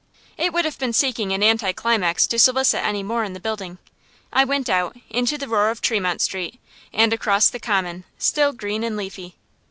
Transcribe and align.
It 0.35 0.51
would 0.51 0.65
have 0.65 0.79
been 0.79 0.93
seeking 0.93 1.31
an 1.31 1.43
anticlimax 1.43 2.25
to 2.25 2.39
solicit 2.39 2.83
any 2.83 3.03
more 3.03 3.23
in 3.23 3.33
the 3.33 3.39
building. 3.39 3.77
I 4.33 4.43
went 4.43 4.67
out, 4.67 4.97
into 5.11 5.37
the 5.37 5.47
roar 5.47 5.69
of 5.69 5.79
Tremont 5.79 6.21
Street, 6.21 6.59
and 6.91 7.13
across 7.13 7.51
the 7.51 7.59
Common, 7.59 8.05
still 8.17 8.51
green 8.51 8.83
and 8.83 8.97
leafy. 8.97 9.35